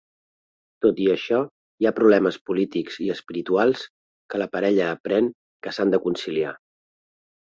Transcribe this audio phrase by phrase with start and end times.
[0.83, 1.41] Tot i això,
[1.83, 3.83] hi ha problemes polítics i espirituals
[4.35, 5.29] que la parella aprèn
[5.67, 6.55] que s'han de conciliar.